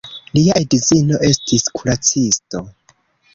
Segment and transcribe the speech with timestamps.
[0.35, 2.65] Lia edzino estis kuracisto.